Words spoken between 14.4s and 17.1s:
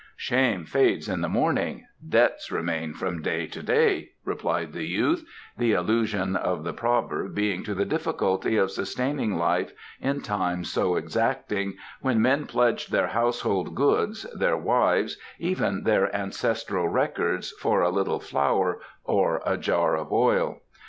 wives, even their ancestral